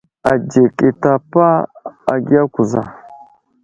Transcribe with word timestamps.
Adzik 0.31 0.75
i 0.89 0.91
tapa 1.01 1.47
agiya 2.13 2.43
kuza. 2.53 2.81